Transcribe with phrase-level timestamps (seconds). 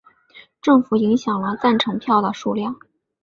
[0.63, 2.75] 政府影响了赞成票的数量。